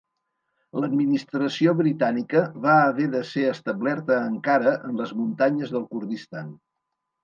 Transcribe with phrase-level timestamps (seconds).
[0.83, 6.55] L'administració britànica va haver de ser establerta encara en les muntanyes del Kurdistan.